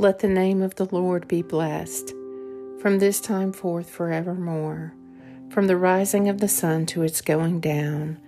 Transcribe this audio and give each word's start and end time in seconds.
Let 0.00 0.20
the 0.20 0.28
name 0.28 0.62
of 0.62 0.76
the 0.76 0.86
Lord 0.86 1.28
be 1.28 1.42
blessed 1.42 2.14
from 2.80 3.00
this 3.00 3.20
time 3.20 3.52
forth 3.52 3.90
forevermore. 3.90 4.94
From 5.50 5.66
the 5.66 5.76
rising 5.76 6.30
of 6.30 6.40
the 6.40 6.48
sun 6.48 6.86
to 6.86 7.02
its 7.02 7.20
going 7.20 7.60
down, 7.60 8.18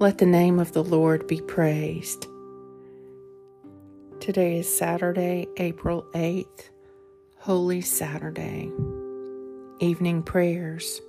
let 0.00 0.18
the 0.18 0.26
name 0.26 0.58
of 0.58 0.72
the 0.72 0.82
Lord 0.82 1.28
be 1.28 1.40
praised. 1.40 2.26
Today 4.18 4.58
is 4.58 4.76
Saturday, 4.76 5.46
April 5.58 6.04
8th, 6.14 6.70
Holy 7.38 7.80
Saturday. 7.80 8.68
Evening 9.78 10.24
Prayers. 10.24 11.00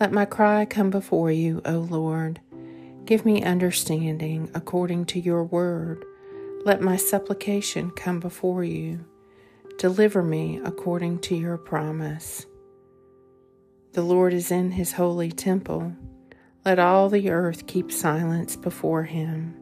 Let 0.00 0.10
my 0.10 0.24
cry 0.24 0.64
come 0.64 0.90
before 0.90 1.30
you, 1.30 1.62
O 1.64 1.78
Lord. 1.78 2.40
Give 3.04 3.24
me 3.24 3.44
understanding 3.44 4.50
according 4.52 5.04
to 5.04 5.20
your 5.20 5.44
word. 5.44 6.04
Let 6.64 6.80
my 6.80 6.96
supplication 6.96 7.90
come 7.90 8.20
before 8.20 8.64
you. 8.64 9.04
Deliver 9.76 10.22
me 10.22 10.60
according 10.64 11.18
to 11.20 11.36
your 11.36 11.58
promise. 11.58 12.46
The 13.92 14.00
Lord 14.00 14.32
is 14.32 14.50
in 14.50 14.70
his 14.70 14.92
holy 14.92 15.30
temple. 15.30 15.94
Let 16.64 16.78
all 16.78 17.10
the 17.10 17.28
earth 17.28 17.66
keep 17.66 17.92
silence 17.92 18.56
before 18.56 19.02
him. 19.02 19.54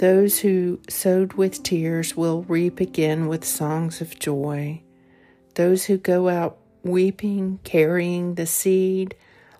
Those 0.00 0.40
who 0.40 0.78
sowed 0.90 1.32
with 1.32 1.62
tears 1.62 2.14
will 2.14 2.42
reap 2.42 2.80
again 2.80 3.26
with 3.26 3.42
songs 3.42 4.02
of 4.02 4.18
joy. 4.18 4.82
Those 5.54 5.86
who 5.86 5.96
go 5.96 6.28
out 6.28 6.58
weeping, 6.82 7.60
carrying 7.64 8.34
the 8.34 8.44
seed, 8.44 9.16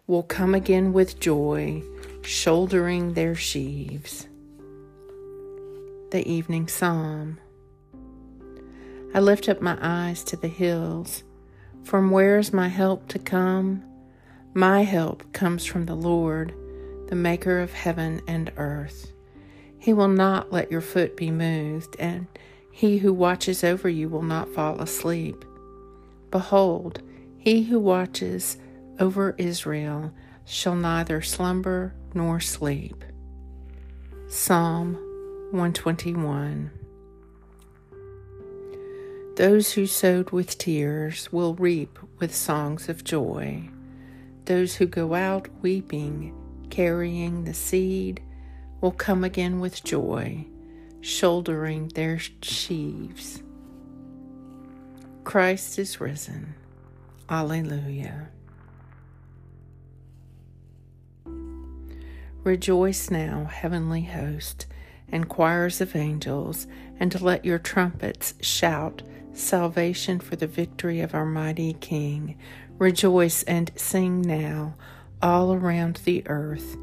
will 0.06 0.22
come 0.22 0.54
again 0.54 0.92
with 0.92 1.18
joy, 1.18 1.82
shouldering 2.26 3.14
their 3.14 3.36
sheaves. 3.36 4.26
The 6.10 6.24
Evening 6.26 6.66
Psalm. 6.66 7.38
I 9.14 9.20
lift 9.20 9.48
up 9.48 9.62
my 9.62 9.78
eyes 9.80 10.24
to 10.24 10.36
the 10.36 10.48
hills. 10.48 11.22
From 11.84 12.10
where 12.10 12.36
is 12.38 12.52
my 12.52 12.66
help 12.66 13.06
to 13.08 13.20
come? 13.20 13.84
My 14.54 14.82
help 14.82 15.32
comes 15.32 15.64
from 15.64 15.86
the 15.86 15.94
Lord, 15.94 16.52
the 17.06 17.14
maker 17.14 17.60
of 17.60 17.72
heaven 17.72 18.20
and 18.26 18.50
earth. 18.56 19.12
He 19.78 19.92
will 19.92 20.08
not 20.08 20.52
let 20.52 20.68
your 20.68 20.80
foot 20.80 21.16
be 21.16 21.30
moved, 21.30 21.94
and 22.00 22.26
he 22.72 22.98
who 22.98 23.12
watches 23.12 23.62
over 23.62 23.88
you 23.88 24.08
will 24.08 24.22
not 24.22 24.52
fall 24.52 24.80
asleep. 24.80 25.44
Behold, 26.32 27.02
he 27.38 27.62
who 27.62 27.78
watches 27.78 28.56
over 28.98 29.36
Israel 29.38 30.12
shall 30.44 30.74
neither 30.74 31.22
slumber 31.22 31.94
nor 32.16 32.40
sleep. 32.40 33.04
Psalm 34.26 34.94
121 35.52 36.70
Those 39.36 39.72
who 39.72 39.86
sowed 39.86 40.30
with 40.30 40.58
tears 40.58 41.30
will 41.30 41.54
reap 41.54 41.98
with 42.18 42.34
songs 42.34 42.88
of 42.88 43.04
joy. 43.04 43.68
Those 44.46 44.74
who 44.74 44.86
go 44.86 45.14
out 45.14 45.48
weeping, 45.60 46.34
carrying 46.70 47.44
the 47.44 47.54
seed, 47.54 48.22
will 48.80 48.92
come 48.92 49.22
again 49.22 49.60
with 49.60 49.84
joy, 49.84 50.46
shouldering 51.02 51.88
their 51.88 52.18
sheaves. 52.42 53.42
Christ 55.24 55.78
is 55.78 56.00
risen. 56.00 56.54
Alleluia. 57.28 58.28
Rejoice 62.46 63.10
now, 63.10 63.46
heavenly 63.46 64.02
host, 64.02 64.66
and 65.10 65.28
choirs 65.28 65.80
of 65.80 65.96
angels, 65.96 66.68
and 67.00 67.20
let 67.20 67.44
your 67.44 67.58
trumpets 67.58 68.34
shout 68.40 69.02
salvation 69.32 70.20
for 70.20 70.36
the 70.36 70.46
victory 70.46 71.00
of 71.00 71.12
our 71.12 71.26
mighty 71.26 71.72
King. 71.72 72.38
Rejoice 72.78 73.42
and 73.42 73.72
sing 73.74 74.22
now 74.22 74.76
all 75.20 75.54
around 75.54 75.96
the 76.04 76.22
earth, 76.28 76.76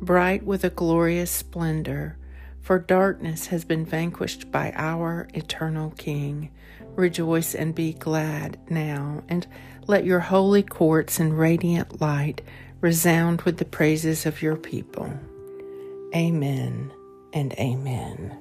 bright 0.00 0.42
with 0.42 0.64
a 0.64 0.70
glorious 0.70 1.30
splendor, 1.30 2.18
for 2.60 2.80
darkness 2.80 3.46
has 3.46 3.64
been 3.64 3.86
vanquished 3.86 4.50
by 4.50 4.72
our 4.74 5.28
eternal 5.32 5.92
King. 5.92 6.50
Rejoice 6.96 7.54
and 7.54 7.72
be 7.72 7.92
glad 7.92 8.58
now, 8.68 9.22
and 9.28 9.46
let 9.86 10.04
your 10.04 10.18
holy 10.18 10.64
courts 10.64 11.20
and 11.20 11.38
radiant 11.38 12.00
light 12.00 12.42
resound 12.84 13.40
with 13.42 13.56
the 13.56 13.64
praises 13.64 14.26
of 14.26 14.42
your 14.42 14.56
people. 14.56 15.10
Amen 16.14 16.92
and 17.32 17.54
amen. 17.54 18.36